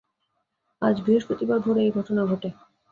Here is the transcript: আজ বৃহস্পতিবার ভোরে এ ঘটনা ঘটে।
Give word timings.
আজ 0.81 0.95
বৃহস্পতিবার 1.05 1.57
ভোরে 1.59 1.81
এ 1.85 1.89
ঘটনা 1.91 2.21
ঘটে। 2.25 2.49